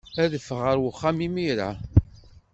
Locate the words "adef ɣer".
0.23-0.77